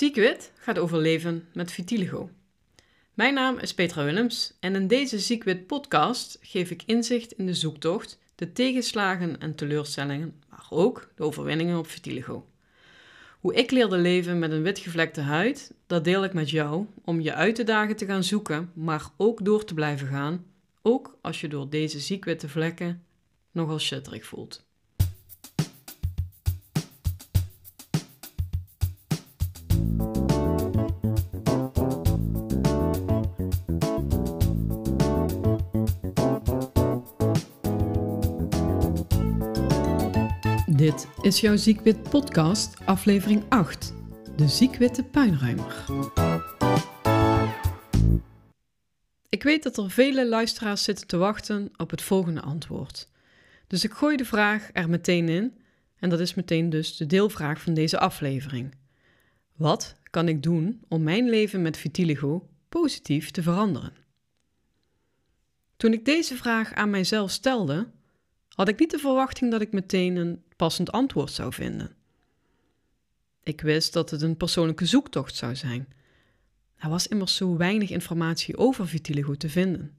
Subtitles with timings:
[0.00, 2.30] Ziekwit gaat over leven met vitiligo.
[3.14, 7.54] Mijn naam is Petra Willems en in deze Ziekwit podcast geef ik inzicht in de
[7.54, 12.46] zoektocht, de tegenslagen en teleurstellingen, maar ook de overwinningen op vitiligo.
[13.40, 17.34] Hoe ik leerde leven met een witgevlekte huid, dat deel ik met jou om je
[17.34, 20.44] uit te dagen te gaan zoeken, maar ook door te blijven gaan,
[20.82, 23.04] ook als je door deze ziekwitte vlekken
[23.50, 24.68] nogal shitterig voelt.
[41.20, 43.94] Is jouw Ziekwit podcast, aflevering 8.
[44.36, 45.84] De ziekwitte puinruimer.
[49.28, 53.08] Ik weet dat er vele luisteraars zitten te wachten op het volgende antwoord.
[53.66, 55.58] Dus ik gooi de vraag er meteen in
[55.98, 58.74] en dat is meteen dus de deelvraag van deze aflevering.
[59.56, 63.92] Wat kan ik doen om mijn leven met vitiligo positief te veranderen?
[65.76, 67.90] Toen ik deze vraag aan mijzelf stelde,
[68.48, 71.94] had ik niet de verwachting dat ik meteen een passend antwoord zou vinden.
[73.42, 75.88] Ik wist dat het een persoonlijke zoektocht zou zijn.
[76.76, 79.96] Er was immers zo weinig informatie over vitiligo te vinden.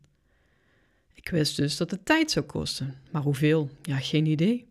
[1.14, 3.70] Ik wist dus dat het tijd zou kosten, maar hoeveel?
[3.82, 4.68] Ja, geen idee.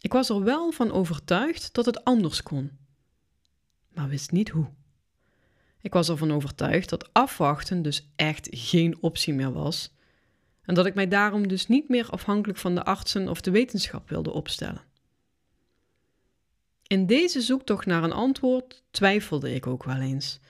[0.00, 2.70] Ik was er wel van overtuigd dat het anders kon,
[3.94, 4.68] maar wist niet hoe.
[5.80, 9.90] Ik was ervan overtuigd dat afwachten dus echt geen optie meer was
[10.66, 14.08] en dat ik mij daarom dus niet meer afhankelijk van de artsen of de wetenschap
[14.08, 14.84] wilde opstellen.
[16.86, 20.40] In deze zoektocht naar een antwoord twijfelde ik ook wel eens.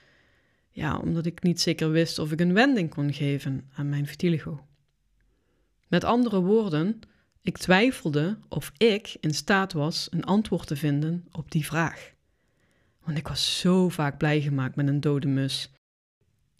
[0.69, 4.67] Ja, omdat ik niet zeker wist of ik een wending kon geven aan mijn vitiligo.
[5.87, 6.99] Met andere woorden,
[7.41, 12.11] ik twijfelde of ik in staat was een antwoord te vinden op die vraag.
[13.03, 15.71] Want ik was zo vaak blij gemaakt met een dode mus.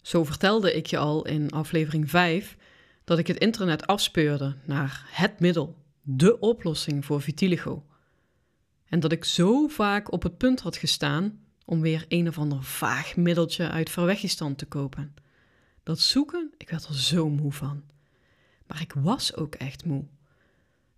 [0.02, 2.56] Zo vertelde ik je al in aflevering 5
[3.08, 7.84] dat ik het internet afspeurde naar het middel, de oplossing voor vitiligo.
[8.84, 12.62] En dat ik zo vaak op het punt had gestaan om weer een of ander
[12.62, 15.14] vaag middeltje uit Verwegistan te kopen.
[15.82, 17.82] Dat zoeken, ik werd er zo moe van.
[18.66, 20.04] Maar ik was ook echt moe.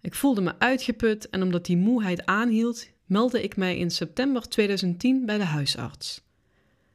[0.00, 5.26] Ik voelde me uitgeput en omdat die moeheid aanhield, meldde ik mij in september 2010
[5.26, 6.22] bij de huisarts.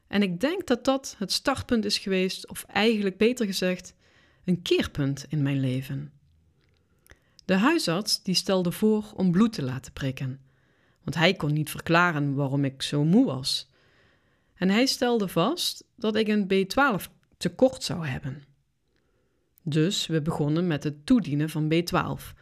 [0.08, 3.94] En ik denk dat dat het startpunt is geweest, of eigenlijk beter gezegd,
[4.46, 6.12] een keerpunt in mijn leven.
[7.46, 10.40] De huisarts die stelde voor om bloed te laten prikken,
[11.04, 13.70] want hij kon niet verklaren waarom ik zo moe was.
[14.56, 18.44] En hij stelde vast dat ik een B12 tekort zou hebben.
[19.62, 22.38] Dus we begonnen met het toedienen van B12.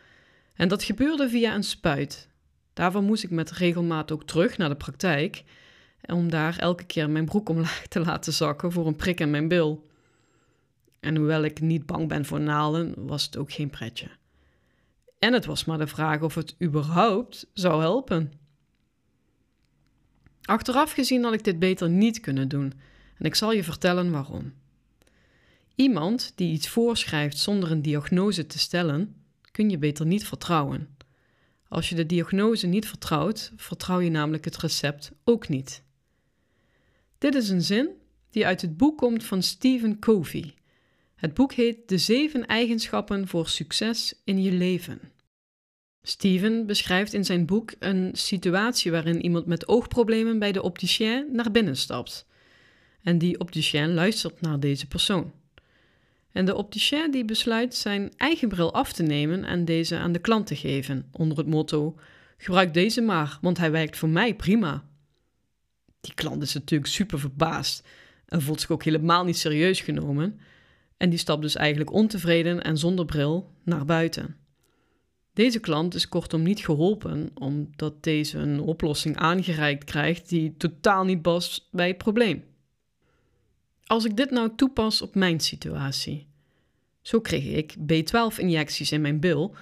[0.54, 2.30] En dat gebeurde via een spuit.
[2.74, 5.44] Daarvoor moest ik met regelmaat ook terug naar de praktijk
[6.06, 9.48] om daar elke keer mijn broek omlaag te laten zakken voor een prik in mijn
[9.48, 9.88] bil.
[11.04, 14.10] En hoewel ik niet bang ben voor naalden, was het ook geen pretje.
[15.20, 18.32] En het was maar de vraag of het überhaupt zou helpen.
[20.42, 22.74] Achteraf gezien had ik dit beter niet kunnen doen
[23.18, 24.54] en ik zal je vertellen waarom.
[25.76, 29.16] Iemand die iets voorschrijft zonder een diagnose te stellen,
[29.52, 30.98] kun je beter niet vertrouwen.
[31.68, 35.84] Als je de diagnose niet vertrouwt, vertrouw je namelijk het recept ook niet.
[37.18, 37.90] Dit is een zin
[38.30, 40.54] die uit het boek komt van Stephen Covey.
[41.24, 45.00] Het boek heet De zeven eigenschappen voor succes in je leven.
[46.02, 51.52] Steven beschrijft in zijn boek een situatie waarin iemand met oogproblemen bij de opticien naar
[51.52, 52.28] binnen stapt.
[53.04, 55.32] En die opticien luistert naar deze persoon.
[56.32, 60.20] En de opticien die besluit zijn eigen bril af te nemen en deze aan de
[60.20, 61.96] klant te geven, onder het motto:
[62.38, 64.84] gebruik deze maar, want hij werkt voor mij prima.
[66.02, 67.88] Die klant is natuurlijk super verbaasd
[68.26, 70.40] en voelt zich ook helemaal niet serieus genomen.
[70.98, 74.36] En die stapt dus eigenlijk ontevreden en zonder bril naar buiten.
[75.34, 81.22] Deze klant is kortom niet geholpen omdat deze een oplossing aangereikt krijgt die totaal niet
[81.22, 82.44] past bij het probleem.
[83.84, 86.28] Als ik dit nou toepas op mijn situatie.
[87.02, 89.56] Zo kreeg ik B12-injecties in mijn bil,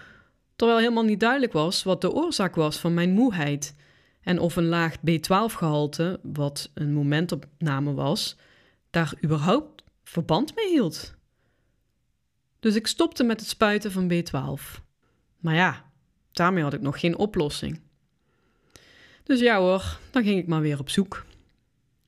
[0.56, 3.76] terwijl helemaal niet duidelijk was wat de oorzaak was van mijn moeheid
[4.22, 8.36] en of een laag B12-gehalte, wat een momentopname was,
[8.90, 11.16] daar überhaupt verband mee hield.
[12.62, 14.82] Dus ik stopte met het spuiten van B12.
[15.40, 15.92] Maar ja,
[16.32, 17.80] daarmee had ik nog geen oplossing.
[19.24, 21.26] Dus ja hoor, dan ging ik maar weer op zoek.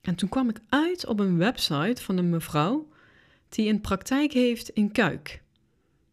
[0.00, 2.88] En toen kwam ik uit op een website van een mevrouw
[3.48, 5.42] die een praktijk heeft in Kuik.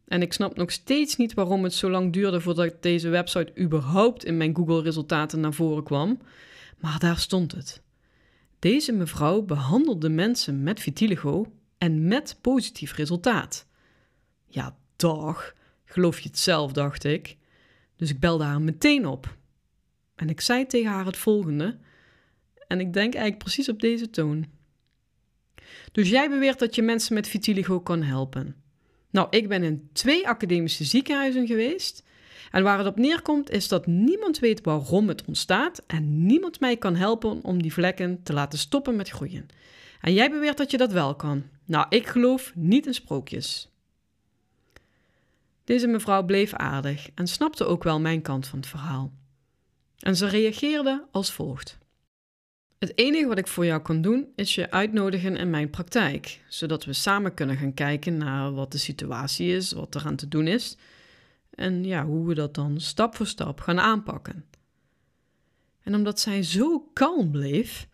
[0.08, 4.26] En ik snap nog steeds niet waarom het zo lang duurde voordat deze website überhaupt
[4.26, 6.20] in mijn Google-resultaten naar voren kwam.
[6.80, 7.82] Maar daar stond het.
[8.60, 13.70] Deze mevrouw behandelde mensen met vitiligo en met positief resultaat.
[14.54, 15.54] Ja, dag,
[15.86, 17.38] geloof je het zelf, dacht ik.
[17.96, 19.38] Dus ik belde haar meteen op.
[20.16, 21.78] En ik zei tegen haar het volgende,
[22.68, 24.46] en ik denk eigenlijk precies op deze toon.
[25.92, 28.56] Dus jij beweert dat je mensen met vitiligo kan helpen.
[29.10, 32.04] Nou, ik ben in twee academische ziekenhuizen geweest.
[32.52, 36.78] En waar het op neerkomt is dat niemand weet waarom het ontstaat en niemand mij
[36.78, 39.46] kan helpen om die vlekken te laten stoppen met groeien.
[40.02, 41.44] En jij beweert dat je dat wel kan.
[41.66, 43.71] Nou, ik geloof niet in sprookjes.
[45.72, 49.14] Deze mevrouw bleef aardig en snapte ook wel mijn kant van het verhaal.
[50.00, 51.78] En ze reageerde als volgt.
[52.80, 56.86] Het enige wat ik voor jou kan doen is je uitnodigen in mijn praktijk, zodat
[56.86, 60.48] we samen kunnen gaan kijken naar wat de situatie is, wat er aan te doen
[60.48, 60.78] is
[61.50, 64.46] en ja, hoe we dat dan stap voor stap gaan aanpakken.
[65.84, 67.88] En omdat zij zo kalm bleef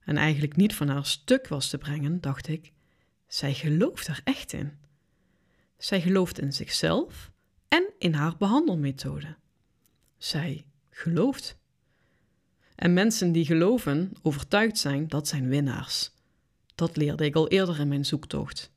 [0.00, 2.72] en eigenlijk niet van haar stuk was te brengen, dacht ik:
[3.26, 4.78] zij gelooft er echt in.
[5.80, 7.30] Zij gelooft in zichzelf
[7.68, 9.36] en in haar behandelmethode.
[10.16, 11.56] Zij gelooft.
[12.74, 16.10] En mensen die geloven, overtuigd zijn, dat zijn winnaars.
[16.74, 18.70] Dat leerde ik al eerder in mijn zoektocht.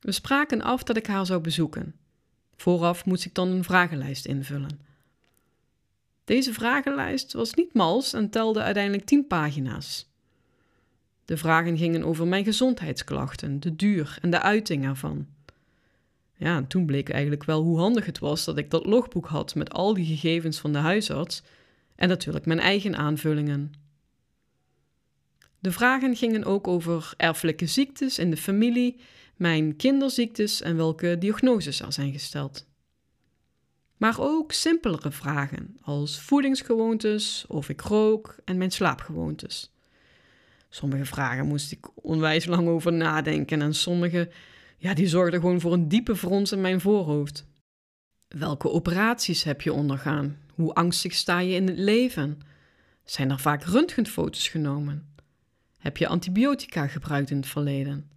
[0.00, 1.94] We spraken af dat ik haar zou bezoeken.
[2.56, 4.80] Vooraf moest ik dan een vragenlijst invullen.
[6.24, 10.11] Deze vragenlijst was niet mals en telde uiteindelijk 10 pagina's.
[11.24, 15.26] De vragen gingen over mijn gezondheidsklachten, de duur en de uiting ervan.
[16.36, 19.54] Ja, en toen bleek eigenlijk wel hoe handig het was dat ik dat logboek had
[19.54, 21.42] met al die gegevens van de huisarts
[21.94, 23.72] en natuurlijk mijn eigen aanvullingen.
[25.58, 29.00] De vragen gingen ook over erfelijke ziektes in de familie,
[29.36, 32.66] mijn kinderziektes en welke diagnoses er zijn gesteld.
[33.96, 39.71] Maar ook simpelere vragen als voedingsgewoontes, of ik rook en mijn slaapgewoontes.
[40.74, 44.30] Sommige vragen moest ik onwijs lang over nadenken en sommige
[44.78, 47.46] ja, die zorgden gewoon voor een diepe frons in mijn voorhoofd.
[48.28, 50.38] Welke operaties heb je ondergaan?
[50.54, 52.38] Hoe angstig sta je in het leven?
[53.04, 55.14] Zijn er vaak röntgenfoto's genomen?
[55.78, 58.10] Heb je antibiotica gebruikt in het verleden?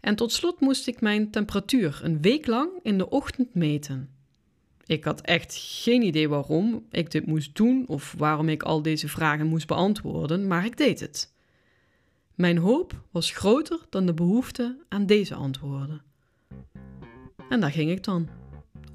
[0.00, 4.10] En tot slot moest ik mijn temperatuur een week lang in de ochtend meten.
[4.86, 9.08] Ik had echt geen idee waarom ik dit moest doen of waarom ik al deze
[9.08, 11.31] vragen moest beantwoorden, maar ik deed het.
[12.34, 16.02] Mijn hoop was groter dan de behoefte aan deze antwoorden.
[17.48, 18.28] En daar ging ik dan,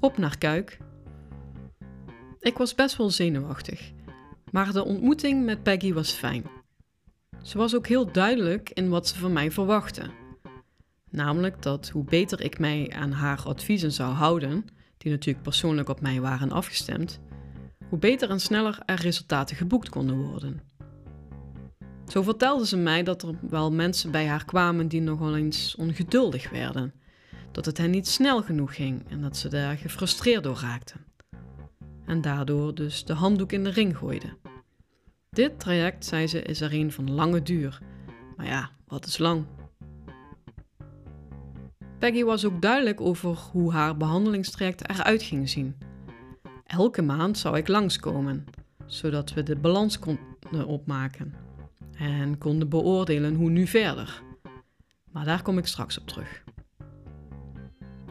[0.00, 0.78] op naar Kuik.
[2.40, 3.92] Ik was best wel zenuwachtig,
[4.50, 6.44] maar de ontmoeting met Peggy was fijn.
[7.42, 10.10] Ze was ook heel duidelijk in wat ze van mij verwachtte.
[11.10, 14.64] Namelijk dat hoe beter ik mij aan haar adviezen zou houden,
[14.96, 17.20] die natuurlijk persoonlijk op mij waren afgestemd,
[17.88, 20.60] hoe beter en sneller er resultaten geboekt konden worden.
[22.08, 26.50] Zo vertelde ze mij dat er wel mensen bij haar kwamen die nogal eens ongeduldig
[26.50, 26.92] werden,
[27.52, 31.00] dat het hen niet snel genoeg ging en dat ze daar gefrustreerd door raakten.
[32.06, 34.36] En daardoor dus de handdoek in de ring gooiden.
[35.30, 37.78] Dit traject, zei ze, is er een van lange duur.
[38.36, 39.44] Maar ja, wat is lang?
[41.98, 45.76] Peggy was ook duidelijk over hoe haar behandelingstraject eruit ging zien.
[46.66, 48.44] Elke maand zou ik langskomen,
[48.86, 51.46] zodat we de balans konden opmaken
[51.98, 54.22] en konden beoordelen hoe nu verder.
[55.12, 56.44] Maar daar kom ik straks op terug.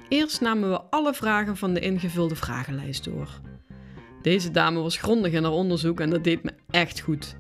[0.10, 3.30] Eerst namen we alle vragen van de ingevulde vragenlijst door.
[4.22, 7.36] Deze dame was grondig in haar onderzoek en dat deed me echt goed.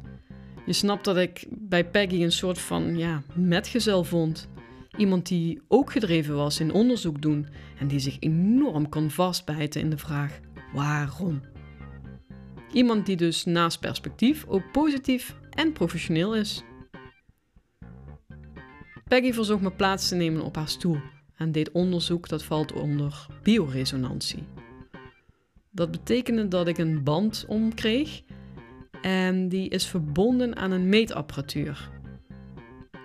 [0.66, 4.50] Je snapt dat ik bij Peggy een soort van ja, metgezel vond.
[4.98, 7.48] Iemand die ook gedreven was in onderzoek doen
[7.80, 10.39] en die zich enorm kon vastbijten in de vraag
[10.74, 11.42] waarom.
[12.72, 16.64] Iemand die dus naast perspectief ook positief en professioneel is.
[19.08, 21.00] Peggy verzocht me plaats te nemen op haar stoel
[21.36, 24.44] en deed onderzoek dat valt onder bioresonantie.
[25.70, 28.22] Dat betekende dat ik een band omkreeg
[29.02, 31.90] en die is verbonden aan een meetapparatuur.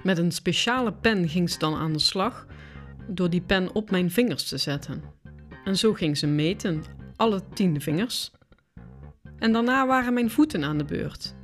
[0.03, 2.47] Met een speciale pen ging ze dan aan de slag
[3.07, 5.03] door die pen op mijn vingers te zetten.
[5.65, 6.83] En zo ging ze meten,
[7.17, 8.31] alle tien vingers.
[9.39, 11.35] En daarna waren mijn voeten aan de beurt.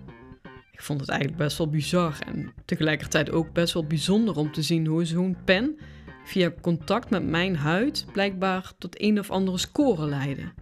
[0.79, 4.63] Ik vond het eigenlijk best wel bizar en tegelijkertijd ook best wel bijzonder om te
[4.63, 5.79] zien hoe zo'n pen
[6.25, 10.53] via contact met mijn huid blijkbaar tot een of andere score leidde.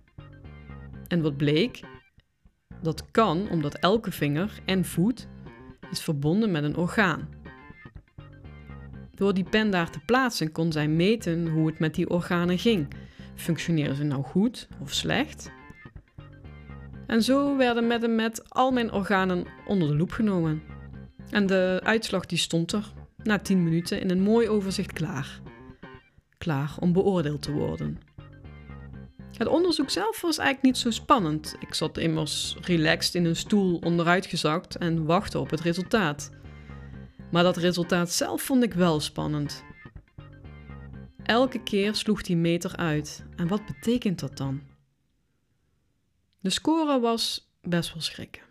[1.08, 1.80] En wat bleek?
[2.82, 5.28] Dat kan omdat elke vinger en voet
[5.90, 7.28] is verbonden met een orgaan.
[9.14, 12.88] Door die pen daar te plaatsen kon zij meten hoe het met die organen ging.
[13.34, 15.54] Functioneren ze nou goed of slecht?
[17.06, 20.62] En zo werden met en met al mijn organen onder de loep genomen.
[21.30, 25.40] En de uitslag die stond er na 10 minuten in een mooi overzicht klaar.
[26.38, 27.98] Klaar om beoordeeld te worden.
[29.36, 31.56] Het onderzoek zelf was eigenlijk niet zo spannend.
[31.60, 36.30] Ik zat immers relaxed in een stoel onderuitgezakt en wachtte op het resultaat.
[37.30, 39.64] Maar dat resultaat zelf vond ik wel spannend.
[41.22, 43.24] Elke keer sloeg die meter uit.
[43.36, 44.60] En wat betekent dat dan?
[46.46, 48.42] De score was best wel schrikken.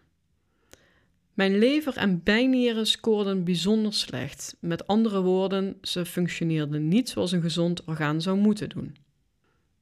[1.34, 4.58] Mijn lever en bijnieren scoorden bijzonder slecht.
[4.60, 8.96] Met andere woorden, ze functioneerden niet zoals een gezond orgaan zou moeten doen.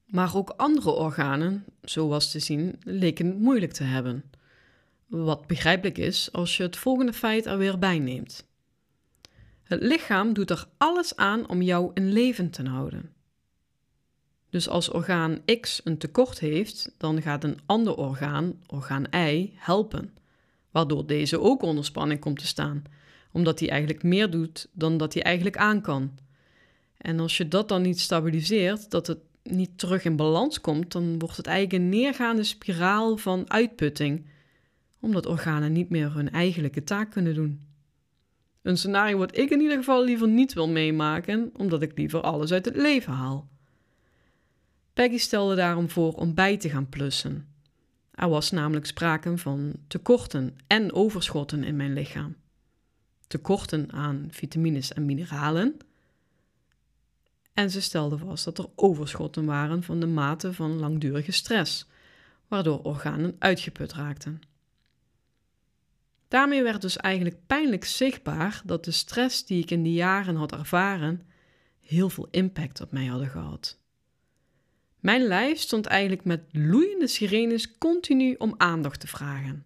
[0.05, 4.23] Maar ook andere organen, zo was te zien, leken het moeilijk te hebben.
[5.07, 8.47] Wat begrijpelijk is als je het volgende feit er weer bij neemt.
[9.63, 13.12] Het lichaam doet er alles aan om jou in leven te houden.
[14.53, 20.13] Dus als orgaan X een tekort heeft, dan gaat een ander orgaan, orgaan Y, helpen,
[20.71, 22.83] waardoor deze ook onder spanning komt te staan,
[23.31, 26.11] omdat hij eigenlijk meer doet dan dat hij eigenlijk aan kan.
[26.97, 31.19] En als je dat dan niet stabiliseert, dat het niet terug in balans komt, dan
[31.19, 34.25] wordt het eigenlijk een neergaande spiraal van uitputting,
[34.99, 37.67] omdat organen niet meer hun eigenlijke taak kunnen doen.
[38.61, 42.51] Een scenario wat ik in ieder geval liever niet wil meemaken, omdat ik liever alles
[42.51, 43.51] uit het leven haal.
[44.93, 47.47] Peggy stelde daarom voor om bij te gaan plussen.
[48.11, 52.35] Er was namelijk sprake van tekorten en overschotten in mijn lichaam.
[53.27, 55.77] Tekorten aan vitamines en mineralen.
[57.53, 61.87] En ze stelde vast dat er overschotten waren van de mate van langdurige stress,
[62.47, 64.41] waardoor organen uitgeput raakten.
[66.27, 70.51] Daarmee werd dus eigenlijk pijnlijk zichtbaar dat de stress die ik in die jaren had
[70.51, 71.21] ervaren
[71.79, 73.81] heel veel impact op mij hadden gehad.
[75.03, 79.63] Mijn lijf stond eigenlijk met loeiende sirenes continu om aandacht te vragen.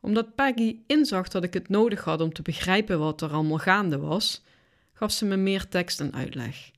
[0.00, 3.98] Omdat Peggy inzag dat ik het nodig had om te begrijpen wat er allemaal gaande
[3.98, 4.44] was,
[4.92, 6.70] gaf ze me meer tekst en uitleg.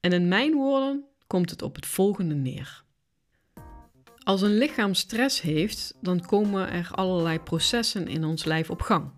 [0.00, 2.84] En in mijn woorden komt het op het volgende neer.
[4.18, 9.10] Als een lichaam stress heeft, dan komen er allerlei processen in ons lijf op gang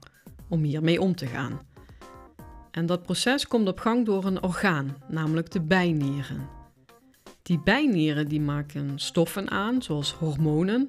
[0.49, 1.67] om hiermee om te gaan.
[2.71, 6.59] En dat proces komt op gang door een orgaan, namelijk de bijnieren.
[7.43, 10.89] Die bijnieren die maken stoffen aan, zoals hormonen.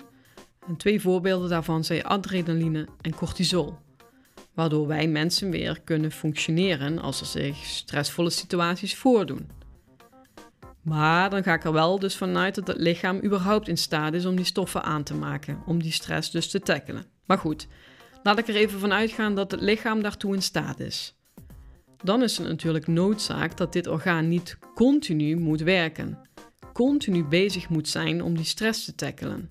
[0.68, 3.78] En twee voorbeelden daarvan zijn adrenaline en cortisol.
[4.54, 9.50] Waardoor wij mensen weer kunnen functioneren als er zich stressvolle situaties voordoen.
[10.82, 14.26] Maar dan ga ik er wel dus vanuit dat het lichaam überhaupt in staat is
[14.26, 17.06] om die stoffen aan te maken, om die stress dus te tackelen.
[17.26, 17.68] Maar goed,
[18.24, 21.16] laat ik er even van uitgaan dat het lichaam daartoe in staat is.
[22.04, 26.18] Dan is het natuurlijk noodzaak dat dit orgaan niet continu moet werken,
[26.72, 29.50] continu bezig moet zijn om die stress te tackelen.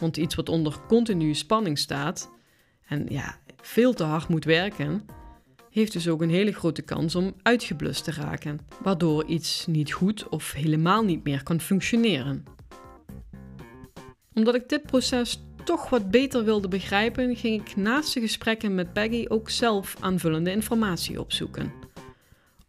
[0.00, 2.30] Want iets wat onder continue spanning staat
[2.86, 5.04] en ja, veel te hard moet werken,
[5.70, 10.28] heeft dus ook een hele grote kans om uitgeblust te raken, waardoor iets niet goed
[10.28, 12.44] of helemaal niet meer kan functioneren.
[14.34, 18.92] Omdat ik dit proces toch wat beter wilde begrijpen, ging ik naast de gesprekken met
[18.92, 21.72] Peggy ook zelf aanvullende informatie opzoeken.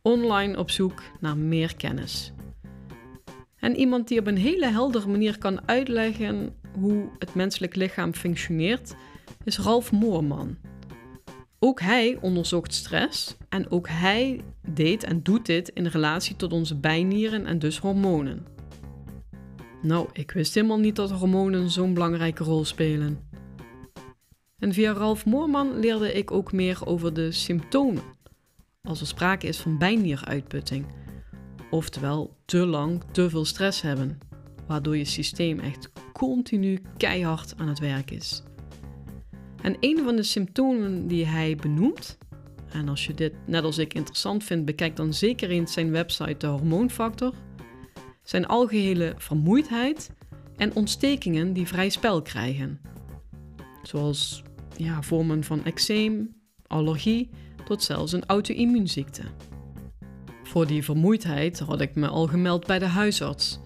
[0.02, 2.34] Online op zoek naar meer kennis.
[3.62, 8.96] En iemand die op een hele heldere manier kan uitleggen hoe het menselijk lichaam functioneert,
[9.44, 10.58] is Ralf Moorman.
[11.60, 16.76] Ook hij onderzocht stress en ook hij deed en doet dit in relatie tot onze
[16.76, 18.46] bijnieren en dus hormonen.
[19.82, 23.20] Nou, ik wist helemaal niet dat hormonen zo'n belangrijke rol spelen.
[24.60, 28.04] En via Ralf Moorman leerde ik ook meer over de symptomen.
[28.84, 30.86] Als er sprake is van bijnieruitputting,
[31.72, 34.20] oftewel te lang te veel stress hebben,
[34.68, 38.44] waardoor je systeem echt continu keihard aan het werk is.
[39.62, 42.18] En een van de symptomen die hij benoemt,
[42.72, 46.38] en als je dit net als ik interessant vindt, bekijk dan zeker eens zijn website
[46.38, 47.34] De Hormoonfactor,
[48.24, 50.12] zijn algehele vermoeidheid
[50.56, 52.82] en ontstekingen die vrij spel krijgen.
[53.84, 54.44] Zoals
[54.78, 56.36] ja, vormen van eczeem,
[56.68, 57.30] allergie
[57.66, 59.24] tot zelfs een auto-immuunziekte.
[60.52, 63.60] Voor die vermoeidheid had ik me al gemeld bij de huisarts.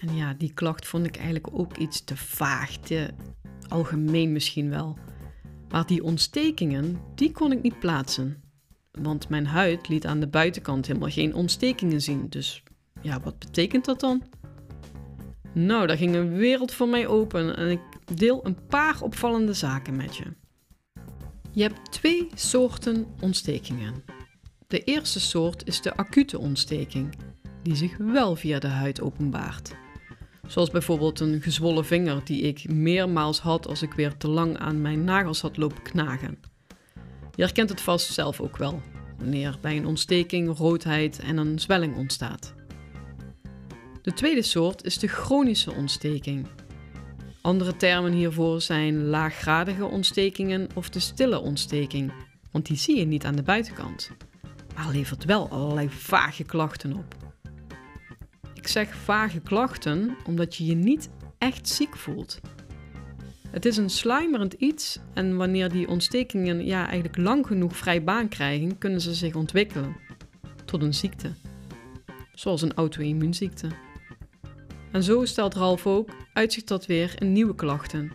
[0.00, 3.10] En ja, die klacht vond ik eigenlijk ook iets te vaag, te
[3.68, 4.98] algemeen misschien wel.
[5.68, 8.42] Maar die ontstekingen, die kon ik niet plaatsen.
[8.90, 12.28] Want mijn huid liet aan de buitenkant helemaal geen ontstekingen zien.
[12.28, 12.62] Dus
[13.00, 14.22] ja, wat betekent dat dan?
[15.52, 17.82] Nou, daar ging een wereld voor mij open en ik
[18.14, 20.24] deel een paar opvallende zaken met je.
[21.50, 24.13] Je hebt twee soorten ontstekingen.
[24.74, 27.14] De eerste soort is de acute ontsteking,
[27.62, 29.74] die zich wel via de huid openbaart.
[30.46, 34.80] Zoals bijvoorbeeld een gezwollen vinger die ik meermaals had als ik weer te lang aan
[34.80, 36.38] mijn nagels had lopen knagen.
[37.34, 38.80] Je herkent het vast zelf ook wel,
[39.18, 42.54] wanneer bij een ontsteking roodheid en een zwelling ontstaat.
[44.02, 46.46] De tweede soort is de chronische ontsteking.
[47.40, 52.12] Andere termen hiervoor zijn laaggradige ontstekingen of de stille ontsteking,
[52.50, 54.10] want die zie je niet aan de buitenkant,
[54.74, 57.16] maar levert wel allerlei vage klachten op.
[58.54, 62.40] Ik zeg vage klachten omdat je je niet echt ziek voelt.
[63.50, 68.28] Het is een sluimerend iets en wanneer die ontstekingen ja, eigenlijk lang genoeg vrij baan
[68.28, 69.96] krijgen, kunnen ze zich ontwikkelen
[70.64, 71.32] tot een ziekte.
[72.32, 73.68] Zoals een auto-immuunziekte.
[74.92, 78.12] En zo stelt Ralf ook uitzicht tot weer in nieuwe klachten.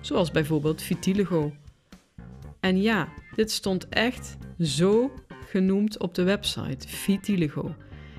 [0.00, 1.52] Zoals bijvoorbeeld vitiligo.
[2.60, 5.12] En ja, dit stond echt zo
[5.46, 7.74] genoemd op de website, vitiligo.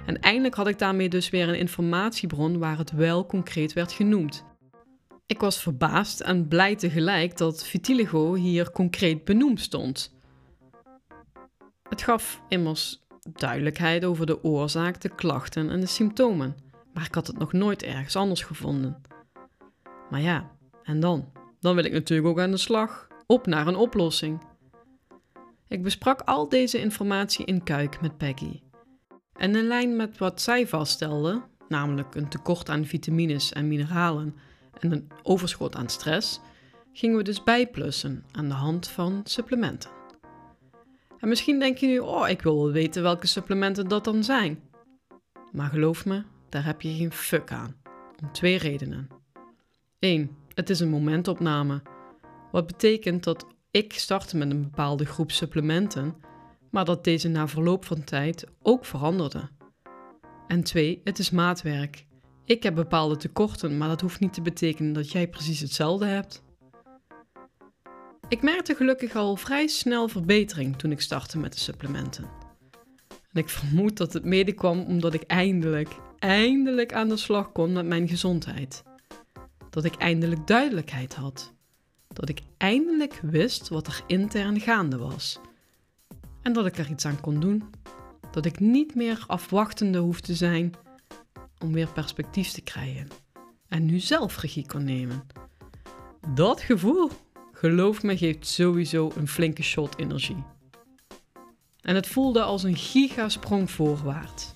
[0.06, 4.46] En eindelijk had ik daarmee dus weer een informatiebron waar het wel concreet werd genoemd.
[5.26, 10.16] Ik was verbaasd en blij tegelijk dat vitiligo hier concreet benoemd stond.
[11.90, 16.56] Het gaf immers duidelijkheid over de oorzaak, de klachten en de symptomen,
[16.94, 19.02] maar ik had het nog nooit ergens anders gevonden.
[20.10, 20.52] Maar ja,
[20.84, 21.32] en dan?
[21.60, 24.42] Dan wil ik natuurlijk ook aan de slag, op naar een oplossing.
[25.70, 28.62] Ik besprak al deze informatie in Kuik met Peggy.
[29.34, 34.36] En in lijn met wat zij vaststelde, namelijk een tekort aan vitamines en mineralen
[34.80, 36.40] en een overschot aan stress,
[36.94, 39.90] gingen we dus bijplussen aan de hand van supplementen.
[41.20, 44.62] En misschien denk je nu, oh, ik wil wel weten welke supplementen dat dan zijn.
[45.52, 47.76] Maar geloof me, daar heb je geen fuck aan.
[48.22, 49.08] Om twee redenen.
[50.00, 50.38] 1.
[50.54, 51.82] Het is een momentopname.
[52.52, 53.46] Wat betekent dat
[53.78, 56.16] ik startte met een bepaalde groep supplementen,
[56.72, 59.50] maar dat deze na verloop van tijd ook veranderde.
[60.48, 61.02] En 2.
[61.04, 62.06] Het is maatwerk.
[62.46, 66.44] Ik heb bepaalde tekorten, maar dat hoeft niet te betekenen dat jij precies hetzelfde hebt.
[68.28, 72.24] Ik merkte gelukkig al vrij snel verbetering toen ik startte met de supplementen.
[73.08, 77.74] En ik vermoed dat het mede kwam omdat ik eindelijk, eindelijk aan de slag kon
[77.74, 78.84] met mijn gezondheid.
[79.70, 81.56] Dat ik eindelijk duidelijkheid had.
[82.18, 85.40] Dat ik eindelijk wist wat er intern gaande was.
[86.42, 87.64] En dat ik er iets aan kon doen.
[88.32, 90.74] Dat ik niet meer afwachtende hoefde te zijn
[91.64, 93.08] om weer perspectief te krijgen.
[93.68, 95.24] En nu zelf regie kon nemen.
[96.34, 97.10] Dat gevoel,
[97.52, 100.44] geloof me, geeft sowieso een flinke shot energie.
[101.82, 104.54] En het voelde als een gigasprong voorwaarts.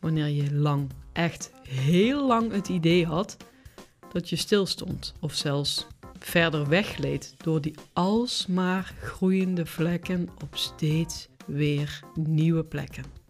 [0.00, 3.36] Wanneer je lang, echt heel lang het idee had
[4.12, 5.86] dat je stilstond of zelfs
[6.26, 13.22] verder weggleed door die alsmaar groeiende vlekken op steeds weer nieuwe plekken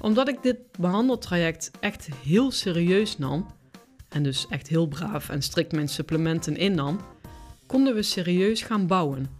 [0.00, 3.46] omdat ik dit behandeltraject echt heel serieus nam,
[4.08, 7.00] en dus echt heel braaf en strikt mijn supplementen innam,
[7.66, 9.30] konden we serieus gaan bouwen.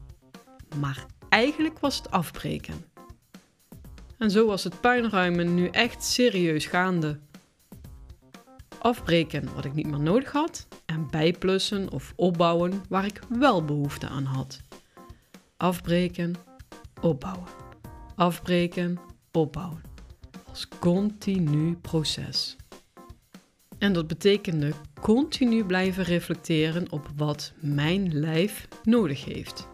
[0.81, 2.85] Maar eigenlijk was het afbreken.
[4.19, 7.19] En zo was het puinruimen nu echt serieus gaande.
[8.79, 14.09] Afbreken wat ik niet meer nodig had en bijplussen of opbouwen waar ik wel behoefte
[14.09, 14.61] aan had.
[15.57, 16.35] Afbreken,
[17.01, 17.49] opbouwen.
[18.15, 18.99] Afbreken,
[19.33, 19.83] opbouwen
[20.49, 22.57] als continu proces.
[23.79, 29.69] En dat betekende continu blijven reflecteren op wat mijn lijf nodig heeft.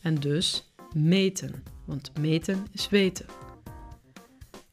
[0.00, 3.26] En dus meten, want meten is weten.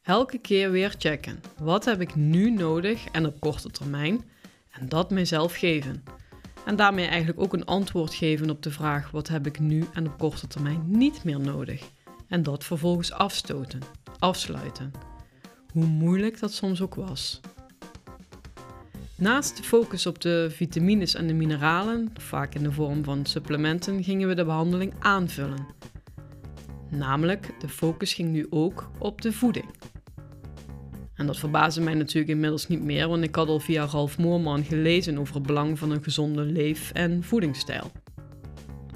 [0.08, 1.40] Elke keer weer checken.
[1.58, 4.24] Wat heb ik nu nodig en op korte termijn?
[4.70, 6.04] En dat mijzelf geven.
[6.64, 10.06] En daarmee eigenlijk ook een antwoord geven op de vraag: wat heb ik nu en
[10.06, 11.82] op korte termijn niet meer nodig?
[12.28, 13.80] En dat vervolgens afstoten,
[14.18, 14.92] afsluiten
[15.72, 17.40] hoe moeilijk dat soms ook was.
[19.14, 24.04] Naast de focus op de vitamines en de mineralen, vaak in de vorm van supplementen,
[24.04, 25.66] gingen we de behandeling aanvullen.
[26.90, 29.66] Namelijk, de focus ging nu ook op de voeding.
[31.18, 34.64] En dat verbaasde mij natuurlijk inmiddels niet meer, want ik had al via Ralf Moorman
[34.64, 37.92] gelezen over het belang van een gezonde leef- en voedingsstijl.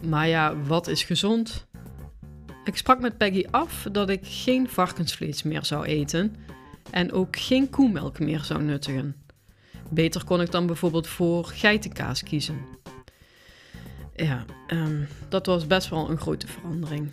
[0.07, 1.67] Maar ja, wat is gezond?
[2.65, 6.35] Ik sprak met Peggy af dat ik geen varkensvlees meer zou eten
[6.91, 9.17] en ook geen koemelk meer zou nuttigen.
[9.91, 12.57] Beter kon ik dan bijvoorbeeld voor geitenkaas kiezen.
[14.15, 17.09] Ja, um, dat was best wel een grote verandering.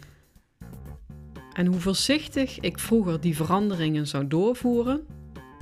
[1.53, 5.05] En hoe voorzichtig ik vroeger die veranderingen zou doorvoeren,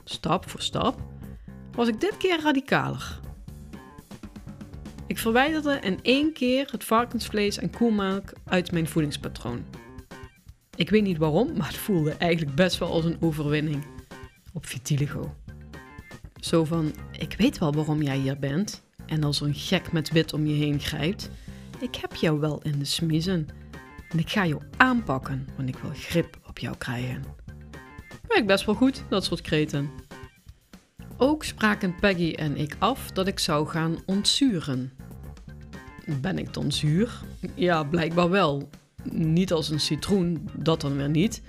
[0.03, 0.99] stap voor stap,
[1.71, 3.19] was ik dit keer radicaler.
[5.07, 9.65] Ik verwijderde in één keer het varkensvlees en koemelk uit mijn voedingspatroon.
[10.75, 13.83] Ik weet niet waarom, maar het voelde eigenlijk best wel als een overwinning
[14.53, 15.35] op vitiligo.
[16.39, 18.83] Zo van: Ik weet wel waarom jij hier bent.
[19.05, 21.29] En als een gek met wit om je heen grijpt.
[21.79, 23.47] Ik heb jou wel in de smiezen.
[24.09, 27.23] En ik ga jou aanpakken, want ik wil grip op jou krijgen.
[28.27, 29.89] Werkt best wel goed, dat soort kreten.
[31.17, 34.91] Ook spraken Peggy en ik af dat ik zou gaan ontzuren.
[36.21, 37.21] Ben ik dan zuur?
[37.55, 38.69] Ja, blijkbaar wel.
[39.11, 41.41] Niet als een citroen, dat dan weer niet.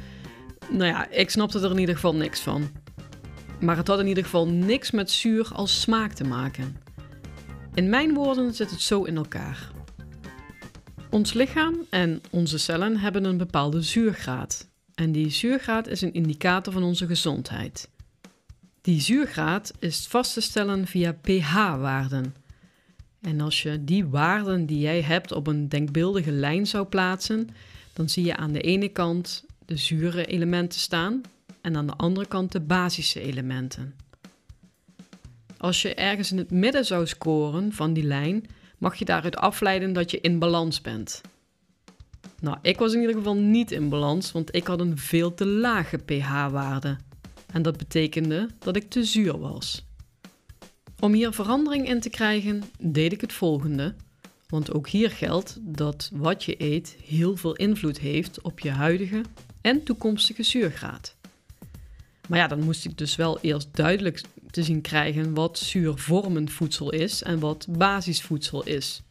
[0.71, 2.69] Nou ja, ik snapte er in ieder geval niks van.
[3.61, 6.77] Maar het had in ieder geval niks met zuur als smaak te maken.
[7.75, 9.71] In mijn woorden zit het zo in elkaar.
[11.11, 14.69] Ons lichaam en onze cellen hebben een bepaalde zuurgraad.
[14.95, 17.89] En die zuurgraad is een indicator van onze gezondheid.
[18.81, 22.35] Die zuurgraad is vast te stellen via pH-waarden.
[23.21, 27.49] En als je die waarden die jij hebt op een denkbeeldige lijn zou plaatsen,
[27.93, 31.21] dan zie je aan de ene kant de zure elementen staan
[31.61, 33.95] en aan de andere kant de basische elementen.
[35.57, 38.47] Als je ergens in het midden zou scoren van die lijn,
[38.79, 41.21] mag je daaruit afleiden dat je in balans bent.
[42.41, 45.47] Nou, ik was in ieder geval niet in balans, want ik had een veel te
[45.47, 46.97] lage pH-waarde.
[47.53, 49.87] En dat betekende dat ik te zuur was.
[51.01, 53.95] Om hier verandering in te krijgen, deed ik het volgende.
[54.49, 59.23] Want ook hier geldt dat wat je eet heel veel invloed heeft op je huidige
[59.61, 61.18] en toekomstige zuurgraad.
[62.29, 66.91] Maar ja, dan moest ik dus wel eerst duidelijk te zien krijgen wat zuurvormend voedsel
[66.91, 69.03] is en wat basisvoedsel is.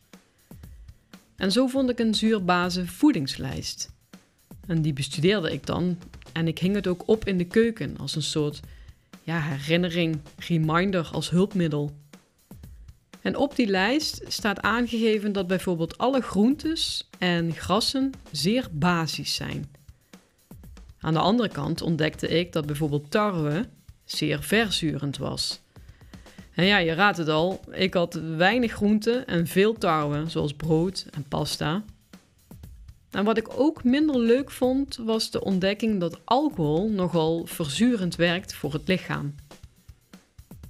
[1.36, 3.92] En zo vond ik een zuurbase voedingslijst.
[4.68, 5.98] En die bestudeerde ik dan
[6.34, 8.60] en ik hing het ook op in de keuken als een soort
[9.24, 11.92] ja, herinnering, reminder als hulpmiddel.
[13.22, 19.77] En op die lijst staat aangegeven dat bijvoorbeeld alle groentes en grassen zeer basisch zijn.
[21.08, 23.66] Aan de andere kant ontdekte ik dat bijvoorbeeld tarwe
[24.06, 25.60] zeer verzurend was.
[26.54, 31.06] En ja, je raadt het al, ik had weinig groenten en veel tarwe, zoals brood
[31.12, 31.84] en pasta.
[33.12, 38.54] En wat ik ook minder leuk vond, was de ontdekking dat alcohol nogal verzurend werkt
[38.54, 39.36] voor het lichaam.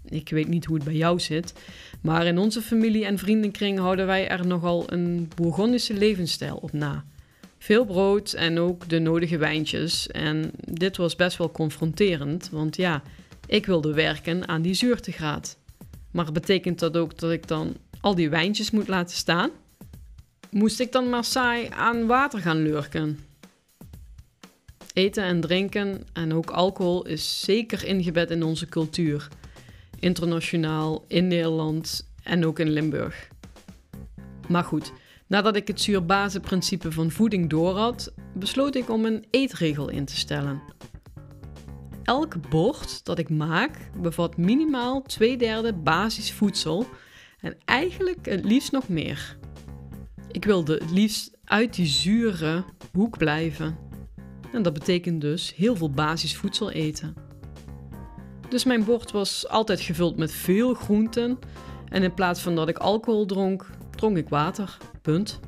[0.06, 1.54] Ik weet niet hoe het bij jou zit,
[2.02, 7.06] maar in onze familie en vriendenkring houden wij er nogal een Bourgondische levensstijl op na.
[7.58, 10.08] Veel brood en ook de nodige wijntjes.
[10.08, 13.02] En dit was best wel confronterend, want ja,
[13.48, 15.58] ik wilde werken aan die zuurtegraad.
[16.12, 19.50] Maar betekent dat ook dat ik dan al die wijntjes moet laten staan?
[20.50, 23.20] Moest ik dan maar saai aan water gaan lurken?
[24.94, 29.28] Eten en drinken en ook alcohol is zeker ingebed in onze cultuur.
[30.00, 33.28] Internationaal, in Nederland en ook in Limburg.
[34.48, 34.92] Maar goed,
[35.28, 40.62] nadat ik het zuurbazenprincipe van voeding doorhad, besloot ik om een eetregel in te stellen.
[42.04, 46.86] Elk bord dat ik maak bevat minimaal twee derde basisvoedsel
[47.40, 49.38] en eigenlijk het liefst nog meer.
[50.32, 52.64] Ik wilde het liefst uit die zure
[52.94, 53.78] hoek blijven.
[54.52, 57.16] En dat betekent dus heel veel basisvoedsel eten.
[58.50, 61.40] Dus mijn bord was altijd gevuld met veel groenten
[61.90, 64.78] en in plaats van dat ik alcohol dronk, dronk ik water.
[65.02, 65.40] Punt.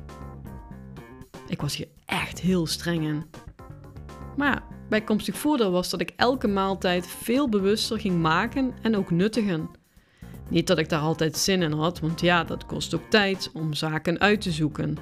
[1.46, 3.24] Ik was hier echt heel streng in.
[4.36, 9.70] Maar bijkomstig voordeel was dat ik elke maaltijd veel bewuster ging maken en ook nuttigen.
[10.48, 13.74] Niet dat ik daar altijd zin in had, want ja, dat kost ook tijd om
[13.74, 14.96] zaken uit te zoeken.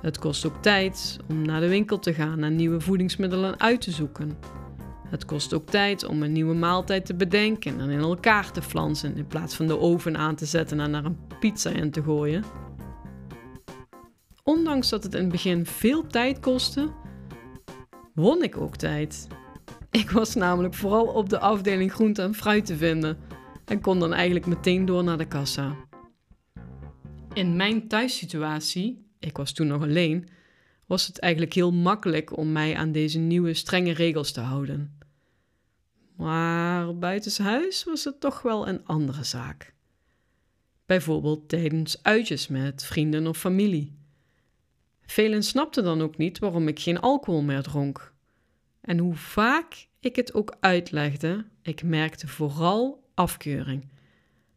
[0.00, 3.90] Het kost ook tijd om naar de winkel te gaan en nieuwe voedingsmiddelen uit te
[3.90, 4.38] zoeken.
[5.08, 9.16] Het kost ook tijd om een nieuwe maaltijd te bedenken en in elkaar te flansen
[9.16, 12.44] in plaats van de oven aan te zetten en naar een pizza in te gooien.
[14.44, 16.92] Ondanks dat het in het begin veel tijd kostte,
[18.14, 19.26] won ik ook tijd.
[19.90, 23.18] Ik was namelijk vooral op de afdeling groente en fruit te vinden
[23.64, 25.76] en kon dan eigenlijk meteen door naar de kassa.
[27.32, 30.28] In mijn thuissituatie, ik was toen nog alleen,
[30.86, 34.98] was het eigenlijk heel makkelijk om mij aan deze nieuwe strenge regels te houden.
[36.16, 39.74] Maar buitenshuis was het toch wel een andere zaak.
[40.86, 44.02] Bijvoorbeeld tijdens uitjes met vrienden of familie.
[45.06, 48.12] Velen snapten dan ook niet waarom ik geen alcohol meer dronk.
[48.80, 53.88] En hoe vaak ik het ook uitlegde, ik merkte vooral afkeuring.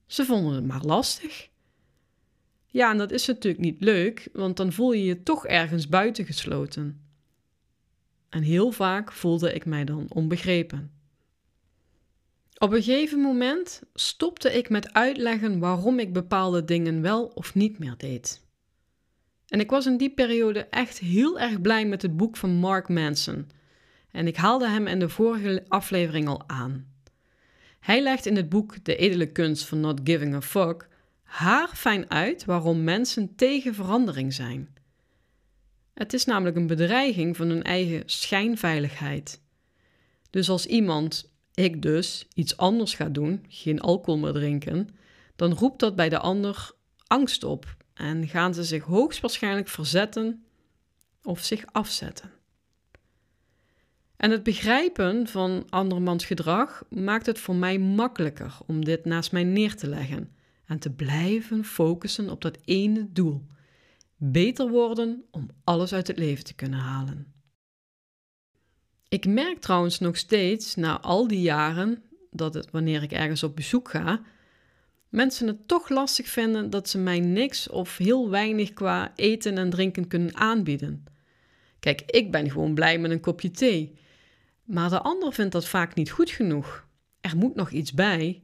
[0.05, 1.49] Ze vonden het maar lastig.
[2.65, 7.01] Ja, en dat is natuurlijk niet leuk, want dan voel je je toch ergens buitengesloten.
[8.29, 10.91] En heel vaak voelde ik mij dan onbegrepen.
[12.57, 17.79] Op een gegeven moment stopte ik met uitleggen waarom ik bepaalde dingen wel of niet
[17.79, 18.46] meer deed.
[19.47, 22.89] En ik was in die periode echt heel erg blij met het boek van Mark
[22.89, 23.49] Manson.
[24.11, 26.95] En ik haalde hem in de vorige aflevering al aan.
[27.79, 30.87] Hij legt in het boek De edele kunst van not giving a fuck
[31.27, 34.75] haar fijn uit waarom mensen tegen verandering zijn.
[35.93, 39.41] Het is namelijk een bedreiging van hun eigen schijnveiligheid.
[40.29, 44.89] Dus als iemand, ik dus, iets anders gaat doen, geen alcohol meer drinken,
[45.35, 46.71] dan roept dat bij de ander
[47.07, 50.45] angst op en gaan ze zich hoogstwaarschijnlijk verzetten
[51.23, 52.31] of zich afzetten.
[54.17, 59.43] En het begrijpen van andermans gedrag maakt het voor mij makkelijker om dit naast mij
[59.43, 63.45] neer te leggen en te blijven focussen op dat ene doel:
[64.15, 67.33] beter worden om alles uit het leven te kunnen halen.
[69.09, 73.55] Ik merk trouwens nog steeds na al die jaren dat het wanneer ik ergens op
[73.55, 74.21] bezoek ga,
[75.09, 79.69] mensen het toch lastig vinden dat ze mij niks of heel weinig qua eten en
[79.69, 81.03] drinken kunnen aanbieden.
[81.79, 83.97] Kijk, ik ben gewoon blij met een kopje thee.
[84.63, 86.87] Maar de ander vindt dat vaak niet goed genoeg.
[87.21, 88.41] Er moet nog iets bij.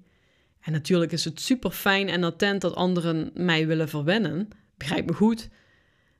[0.59, 4.47] En natuurlijk is het super fijn en attent dat anderen mij willen verwennen.
[4.77, 5.49] Begrijp me goed.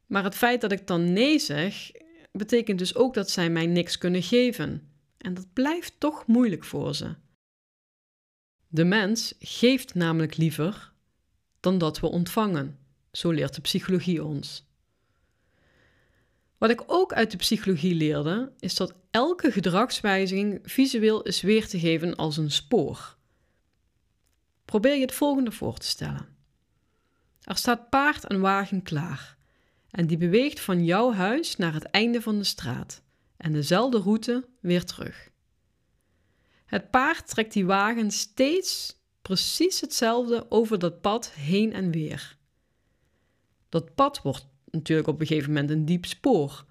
[0.05, 1.91] Maar het feit dat ik dan nee zeg,
[2.31, 4.91] betekent dus ook dat zij mij niks kunnen geven.
[5.17, 7.15] En dat blijft toch moeilijk voor ze.
[8.73, 10.91] De mens geeft namelijk liever
[11.59, 12.79] dan dat we ontvangen.
[13.11, 14.65] Zo leert de psychologie ons.
[16.57, 21.79] Wat ik ook uit de psychologie leerde, is dat elke gedragswijziging visueel is weer te
[21.79, 23.17] geven als een spoor.
[24.65, 26.27] Probeer je het volgende voor te stellen.
[27.41, 29.37] Er staat paard en wagen klaar
[29.91, 33.01] en die beweegt van jouw huis naar het einde van de straat
[33.37, 35.31] en dezelfde route weer terug.
[36.73, 42.37] Het paard trekt die wagen steeds precies hetzelfde over dat pad heen en weer.
[43.69, 46.65] Dat pad wordt natuurlijk op een gegeven moment een diep spoor,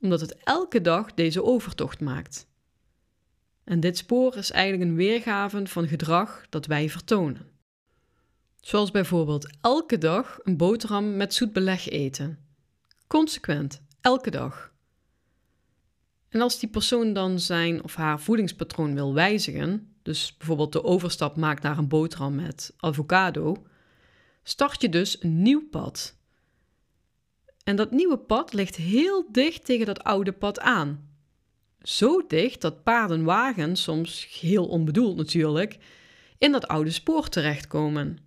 [0.00, 2.46] omdat het elke dag deze overtocht maakt.
[3.64, 7.50] En dit spoor is eigenlijk een weergave van gedrag dat wij vertonen.
[8.60, 12.38] Zoals bijvoorbeeld elke dag een boterham met zoet beleg eten.
[13.06, 14.73] Consequent, elke dag.
[16.34, 21.36] En als die persoon dan zijn of haar voedingspatroon wil wijzigen, dus bijvoorbeeld de overstap
[21.36, 23.66] maakt naar een boterham met avocado,
[24.42, 26.16] start je dus een nieuw pad.
[27.64, 31.08] En dat nieuwe pad ligt heel dicht tegen dat oude pad aan.
[31.82, 35.78] Zo dicht dat paardenwagens, soms heel onbedoeld natuurlijk,
[36.38, 38.18] in dat oude spoor terechtkomen.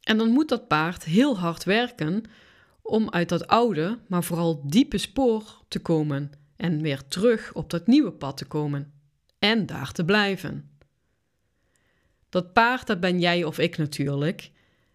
[0.00, 2.22] En dan moet dat paard heel hard werken
[2.82, 7.86] om uit dat oude, maar vooral diepe spoor te komen en weer terug op dat
[7.86, 8.92] nieuwe pad te komen
[9.38, 10.70] en daar te blijven.
[12.28, 14.50] Dat paard, dat ben jij of ik natuurlijk.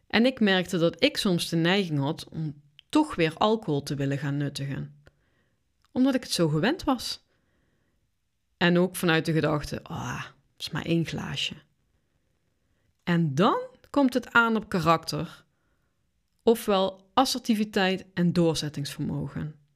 [0.07, 4.17] En ik merkte dat ik soms de neiging had om toch weer alcohol te willen
[4.17, 5.01] gaan nuttigen.
[5.91, 7.25] Omdat ik het zo gewend was.
[8.57, 11.55] En ook vanuit de gedachte, ah, het is maar één glaasje.
[13.03, 15.45] En dan komt het aan op karakter,
[16.43, 19.66] ofwel assertiviteit en doorzettingsvermogen.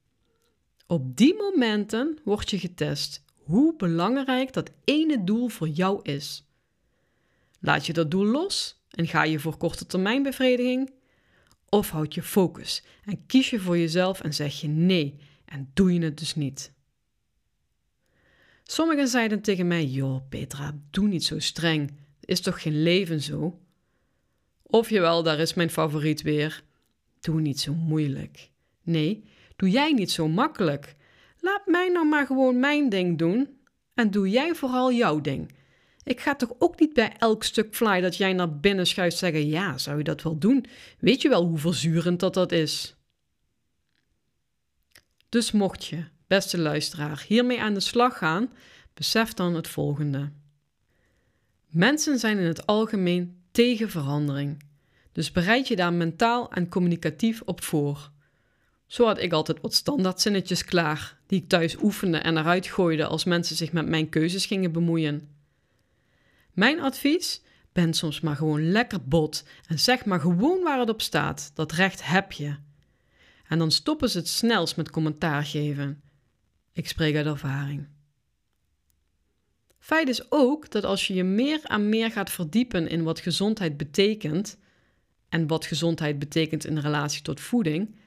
[0.91, 6.45] Op die momenten word je getest hoe belangrijk dat ene doel voor jou is.
[7.59, 10.93] Laat je dat doel los en ga je voor korte termijn bevrediging?
[11.69, 15.93] Of houd je focus en kies je voor jezelf en zeg je nee en doe
[15.93, 16.73] je het dus niet?
[18.63, 21.97] Sommigen zeiden tegen mij: Joh, Petra, doe niet zo streng.
[22.19, 23.59] Is toch geen leven zo?
[24.61, 26.63] Of jawel, daar is mijn favoriet weer.
[27.19, 28.49] Doe niet zo moeilijk.
[28.83, 29.23] Nee,
[29.61, 30.95] doe jij niet zo makkelijk.
[31.39, 33.59] Laat mij nou maar gewoon mijn ding doen
[33.93, 35.53] en doe jij vooral jouw ding.
[36.03, 39.47] Ik ga toch ook niet bij elk stuk fly dat jij naar binnen schuift zeggen:
[39.47, 40.65] Ja, zou je dat wel doen?
[40.99, 42.95] Weet je wel hoe verzurend dat dat is?
[45.29, 48.51] Dus mocht je, beste luisteraar, hiermee aan de slag gaan,
[48.93, 50.31] besef dan het volgende.
[51.67, 54.63] Mensen zijn in het algemeen tegen verandering,
[55.11, 58.11] dus bereid je daar mentaal en communicatief op voor.
[58.91, 63.23] Zo had ik altijd wat standaardzinnetjes klaar, die ik thuis oefende en eruit gooide als
[63.23, 65.29] mensen zich met mijn keuzes gingen bemoeien.
[66.53, 67.41] Mijn advies?
[67.71, 71.51] Ben soms maar gewoon lekker bot en zeg maar gewoon waar het op staat.
[71.53, 72.55] Dat recht heb je.
[73.47, 76.01] En dan stoppen ze het snelst met commentaar geven.
[76.73, 77.87] Ik spreek uit ervaring.
[79.79, 83.77] Feit is ook dat als je je meer en meer gaat verdiepen in wat gezondheid
[83.77, 84.57] betekent,
[85.29, 87.99] en wat gezondheid betekent in relatie tot voeding,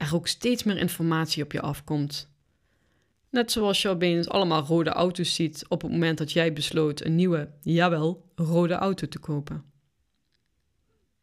[0.00, 2.28] er ook steeds meer informatie op je afkomt.
[3.30, 7.14] Net zoals je opeens allemaal rode auto's ziet op het moment dat jij besloot een
[7.14, 9.64] nieuwe, jawel, rode auto te kopen.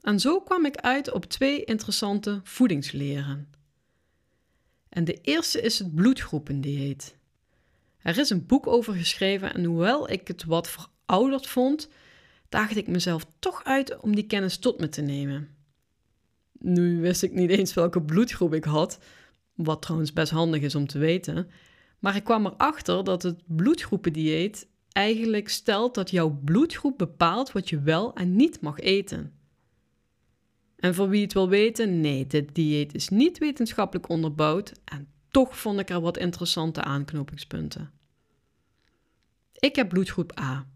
[0.01, 3.49] En zo kwam ik uit op twee interessante voedingsleren.
[4.89, 7.17] En de eerste is het bloedgroependieet.
[7.97, 11.89] Er is een boek over geschreven en hoewel ik het wat verouderd vond,
[12.49, 15.56] daagde ik mezelf toch uit om die kennis tot me te nemen.
[16.59, 18.99] Nu wist ik niet eens welke bloedgroep ik had,
[19.55, 21.49] wat trouwens best handig is om te weten,
[21.99, 27.81] maar ik kwam erachter dat het bloedgroependieet eigenlijk stelt dat jouw bloedgroep bepaalt wat je
[27.81, 29.31] wel en niet mag eten.
[30.77, 35.57] En voor wie het wil weten, nee, dit dieet is niet wetenschappelijk onderbouwd en toch
[35.57, 37.91] vond ik er wat interessante aanknopingspunten.
[39.53, 40.67] Ik heb bloedgroep A.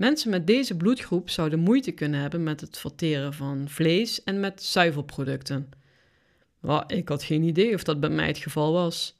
[0.00, 4.62] Mensen met deze bloedgroep zouden moeite kunnen hebben met het verteren van vlees en met
[4.62, 5.70] zuivelproducten.
[6.62, 9.18] Oh, ik had geen idee of dat bij mij het geval was.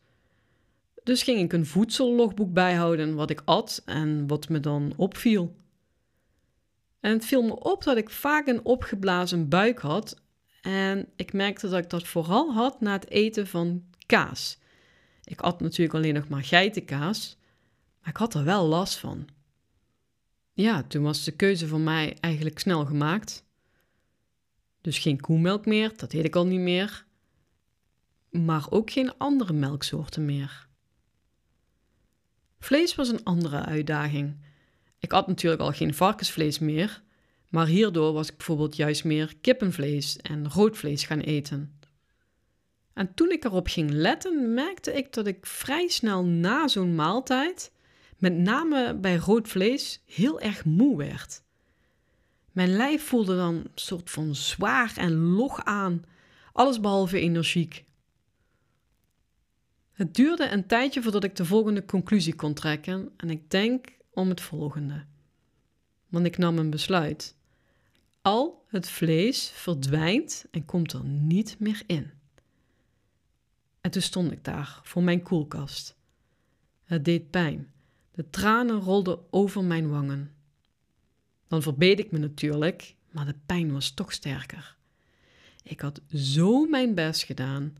[1.02, 5.56] Dus ging ik een voedsellogboek bijhouden wat ik at en wat me dan opviel.
[7.00, 10.22] En het viel me op dat ik vaak een opgeblazen buik had
[10.62, 14.58] en ik merkte dat ik dat vooral had na het eten van kaas.
[15.24, 17.36] Ik at natuurlijk alleen nog maar geitenkaas,
[18.00, 19.38] maar ik had er wel last van.
[20.52, 23.44] Ja, toen was de keuze voor mij eigenlijk snel gemaakt.
[24.80, 27.04] Dus geen koemelk meer, dat deed ik al niet meer.
[28.30, 30.68] Maar ook geen andere melksoorten meer.
[32.58, 34.36] Vlees was een andere uitdaging.
[34.98, 37.02] Ik at natuurlijk al geen varkensvlees meer,
[37.48, 41.78] maar hierdoor was ik bijvoorbeeld juist meer kippenvlees en roodvlees gaan eten.
[42.92, 47.72] En toen ik erop ging letten, merkte ik dat ik vrij snel na zo'n maaltijd,
[48.20, 51.42] met name bij rood vlees, heel erg moe werd.
[52.52, 56.04] Mijn lijf voelde dan een soort van zwaar en log aan,
[56.52, 57.84] alles behalve energiek.
[59.92, 64.28] Het duurde een tijdje voordat ik de volgende conclusie kon trekken en ik denk om
[64.28, 65.04] het volgende.
[66.08, 67.36] Want ik nam een besluit.
[68.22, 72.10] Al het vlees verdwijnt en komt er niet meer in.
[73.80, 75.96] En toen stond ik daar voor mijn koelkast.
[76.84, 77.72] Het deed pijn.
[78.12, 80.34] De tranen rolden over mijn wangen.
[81.48, 84.76] Dan verbeet ik me natuurlijk, maar de pijn was toch sterker.
[85.62, 87.76] Ik had zo mijn best gedaan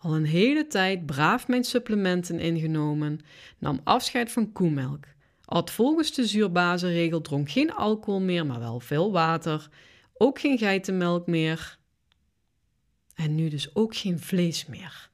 [0.00, 3.20] al een hele tijd braaf mijn supplementen ingenomen,
[3.58, 5.04] nam afscheid van koemelk,
[5.44, 9.68] at volgens de zuurbazenregel, dronk geen alcohol meer, maar wel veel water,
[10.14, 11.78] ook geen geitenmelk meer
[13.14, 15.10] en nu dus ook geen vlees meer.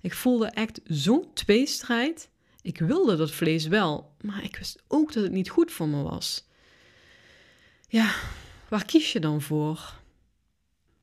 [0.00, 2.29] Ik voelde echt zo'n tweestrijd.
[2.62, 6.02] Ik wilde dat vlees wel, maar ik wist ook dat het niet goed voor me
[6.02, 6.44] was.
[7.88, 8.14] Ja,
[8.68, 9.98] waar kies je dan voor?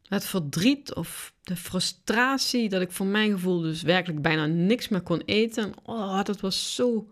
[0.08, 5.02] het verdriet of de frustratie dat ik voor mijn gevoel dus werkelijk bijna niks meer
[5.02, 5.74] kon eten.
[5.84, 7.08] Oh, dat was zo.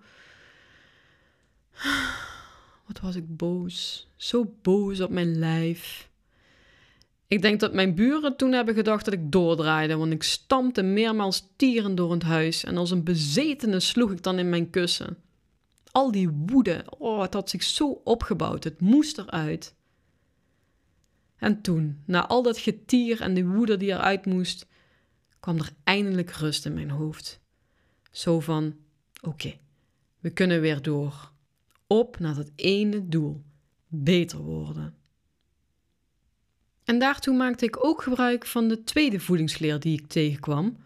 [2.88, 4.08] Wat was ik boos.
[4.16, 6.10] Zo boos op mijn lijf.
[7.36, 11.48] Ik denk dat mijn buren toen hebben gedacht dat ik doordraaide, want ik stampte meermaals
[11.56, 15.18] tieren door het huis en als een bezetene sloeg ik dan in mijn kussen.
[15.92, 19.76] Al die woede, oh, het had zich zo opgebouwd, het moest eruit.
[21.38, 24.68] En toen, na al dat getier en de woede die eruit moest,
[25.40, 27.40] kwam er eindelijk rust in mijn hoofd.
[28.12, 28.76] Zo van:
[29.22, 29.58] oké,
[30.20, 31.32] we kunnen weer door.
[31.88, 33.44] Op naar dat ene doel:
[33.88, 35.05] beter worden.
[36.86, 40.78] En daartoe maakte ik ook gebruik van de tweede voedingsleer die ik tegenkwam,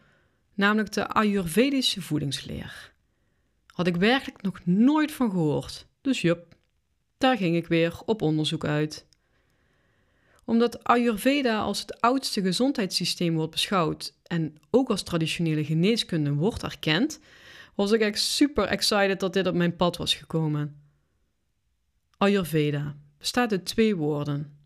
[0.53, 2.93] namelijk de Ayurvedische voedingsleer.
[3.67, 6.55] Had ik werkelijk nog nooit van gehoord, dus jup,
[7.17, 9.07] daar ging ik weer op onderzoek uit
[10.49, 17.19] omdat Ayurveda als het oudste gezondheidssysteem wordt beschouwd en ook als traditionele geneeskunde wordt erkend,
[17.75, 20.81] was ik echt super excited dat dit op mijn pad was gekomen.
[22.17, 24.59] Ayurveda bestaat uit twee woorden.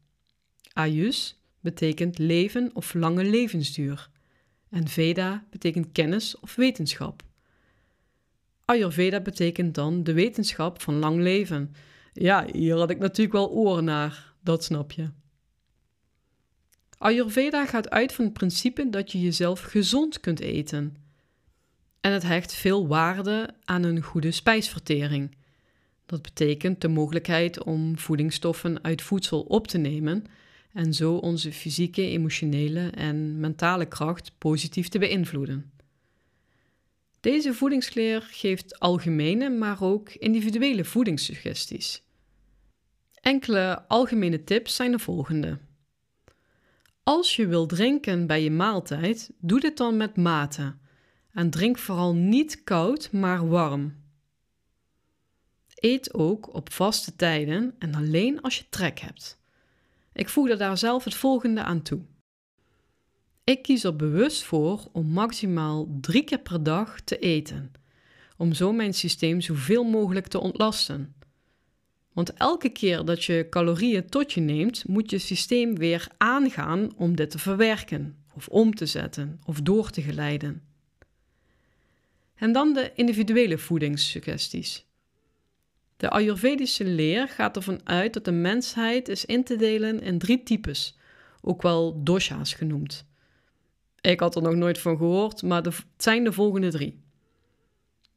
[0.73, 4.09] Ayus betekent leven of lange levensduur
[4.73, 7.23] en Veda betekent kennis of wetenschap.
[8.65, 11.75] Ayurveda betekent dan de wetenschap van lang leven.
[12.13, 15.09] Ja, hier had ik natuurlijk wel oren naar, dat snap je.
[16.97, 20.95] Ayurveda gaat uit van het principe dat je jezelf gezond kunt eten.
[22.01, 25.35] En het hecht veel waarde aan een goede spijsvertering.
[26.05, 30.25] Dat betekent de mogelijkheid om voedingsstoffen uit voedsel op te nemen
[30.73, 35.71] en zo onze fysieke, emotionele en mentale kracht positief te beïnvloeden.
[37.19, 42.03] Deze voedingsleer geeft algemene, maar ook individuele voedingssuggesties.
[43.21, 45.59] Enkele algemene tips zijn de volgende.
[47.03, 50.75] Als je wil drinken bij je maaltijd, doe dit dan met mate.
[51.31, 53.95] En drink vooral niet koud, maar warm.
[55.75, 59.41] Eet ook op vaste tijden en alleen als je trek hebt.
[60.13, 62.01] Ik voegde daar zelf het volgende aan toe.
[63.43, 67.71] Ik kies er bewust voor om maximaal drie keer per dag te eten,
[68.37, 71.15] om zo mijn systeem zoveel mogelijk te ontlasten.
[72.13, 77.15] Want elke keer dat je calorieën tot je neemt, moet je systeem weer aangaan om
[77.15, 80.61] dit te verwerken, of om te zetten, of door te geleiden.
[82.35, 84.85] En dan de individuele voedingssuggesties.
[85.97, 90.43] De Ayurvedische leer gaat ervan uit dat de mensheid is in te delen in drie
[90.43, 90.97] types,
[91.41, 93.05] ook wel dosha's genoemd.
[94.01, 97.03] Ik had er nog nooit van gehoord, maar het zijn de volgende drie: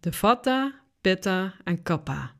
[0.01, 2.35] de Vata, Pitta en Kappa.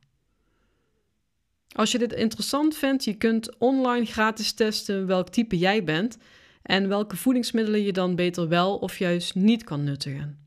[1.73, 6.19] Als je dit interessant vindt, je kunt online gratis testen welk type jij bent
[6.63, 10.39] en welke voedingsmiddelen je dan beter wel of juist niet kan nuttigen.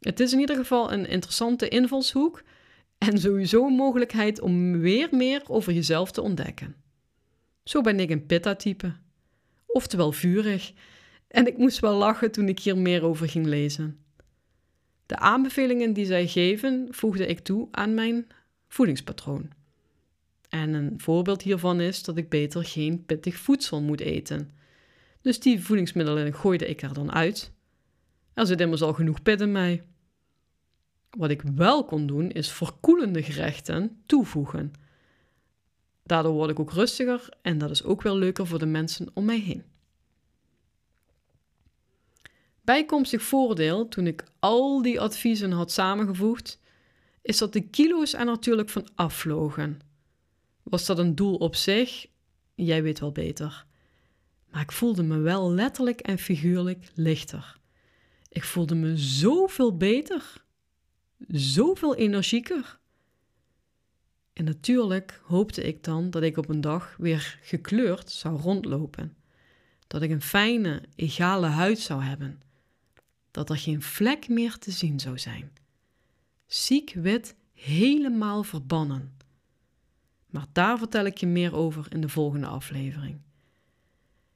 [0.00, 2.42] Het is in ieder geval een interessante invalshoek
[3.06, 6.74] en sowieso een mogelijkheid om weer meer over jezelf te ontdekken.
[7.64, 8.92] Zo ben ik een pitta-type,
[9.66, 10.72] oftewel vurig,
[11.28, 13.98] en ik moest wel lachen toen ik hier meer over ging lezen.
[15.06, 18.26] De aanbevelingen die zij geven voegde ik toe aan mijn
[18.68, 19.50] voedingspatroon.
[20.48, 24.50] En een voorbeeld hiervan is dat ik beter geen pittig voedsel moet eten.
[25.20, 27.52] Dus die voedingsmiddelen gooide ik er dan uit.
[28.34, 29.82] Er zit immers al genoeg pit in mij.
[31.16, 34.72] Wat ik wel kon doen, is verkoelende gerechten toevoegen.
[36.02, 39.24] Daardoor word ik ook rustiger en dat is ook wel leuker voor de mensen om
[39.24, 39.64] mij heen.
[42.60, 46.58] Bijkomstig voordeel, toen ik al die adviezen had samengevoegd,
[47.22, 49.80] is dat de kilo's er natuurlijk van afvlogen.
[50.62, 52.06] Was dat een doel op zich?
[52.54, 53.66] Jij weet wel beter.
[54.50, 57.58] Maar ik voelde me wel letterlijk en figuurlijk lichter.
[58.28, 60.43] Ik voelde me zoveel beter,
[61.28, 62.78] zoveel energieker.
[64.32, 69.16] En natuurlijk hoopte ik dan dat ik op een dag weer gekleurd zou rondlopen.
[69.86, 72.42] Dat ik een fijne, egale huid zou hebben.
[73.30, 75.52] Dat er geen vlek meer te zien zou zijn.
[76.46, 79.16] Ziek wit helemaal verbannen.
[80.30, 83.20] Maar daar vertel ik je meer over in de volgende aflevering.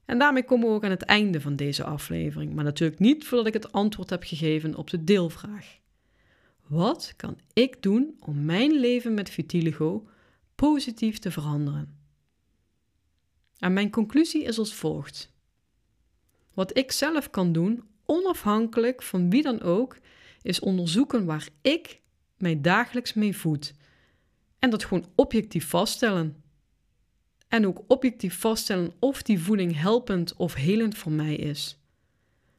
[0.04, 3.46] En daarmee komen we ook aan het einde van deze aflevering, maar natuurlijk niet voordat
[3.46, 5.78] ik het antwoord heb gegeven op de deelvraag.
[6.68, 10.08] Wat kan ik doen om mijn leven met vitiligo
[10.54, 11.98] positief te veranderen?
[13.58, 15.32] En mijn conclusie is als volgt.
[16.54, 19.98] Wat ik zelf kan doen, onafhankelijk van wie dan ook,
[20.42, 22.00] is onderzoeken waar ik
[22.36, 23.74] mij dagelijks mee voed
[24.58, 26.42] en dat gewoon objectief vaststellen.
[27.48, 31.78] En ook objectief vaststellen of die voeding helpend of helend voor mij is.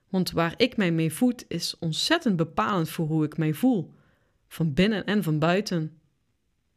[0.09, 3.97] Want waar ik mij mee voed is ontzettend bepalend voor hoe ik mij voel,
[4.49, 5.99] van binnen en van buiten.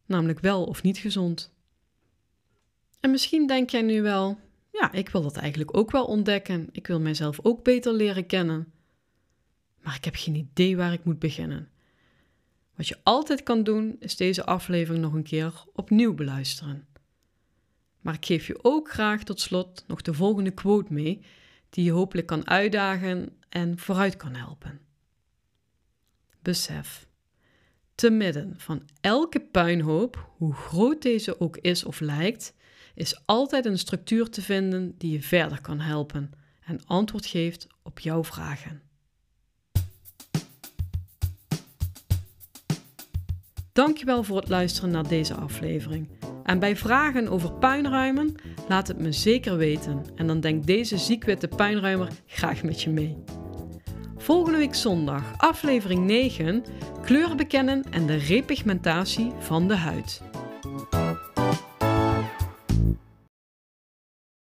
[0.07, 1.55] Namelijk wel of niet gezond.
[3.01, 4.39] En misschien denk jij nu wel:
[4.71, 6.69] ja, ik wil dat eigenlijk ook wel ontdekken.
[6.73, 8.73] Ik wil mijzelf ook beter leren kennen.
[9.81, 11.71] Maar ik heb geen idee waar ik moet beginnen.
[12.75, 16.87] Wat je altijd kan doen, is deze aflevering nog een keer opnieuw beluisteren.
[18.01, 21.25] Maar ik geef je ook graag tot slot nog de volgende quote mee,
[21.71, 24.81] die je hopelijk kan uitdagen en vooruit kan helpen.
[26.43, 27.07] Besef,
[27.95, 32.55] te midden van elke puinhoop, hoe groot deze ook is of lijkt,
[32.95, 36.31] is altijd een structuur te vinden die je verder kan helpen
[36.65, 38.83] en antwoord geeft op jouw vragen.
[43.73, 46.09] Dankjewel voor het luisteren naar deze aflevering.
[46.43, 48.35] En bij vragen over puinruimen,
[48.69, 50.03] laat het me zeker weten.
[50.15, 53.42] En dan denkt deze ziekwitte puinruimer graag met je mee.
[54.23, 56.65] Volgende week zondag, aflevering 9,
[57.05, 60.23] kleuren bekennen en de repigmentatie van de huid.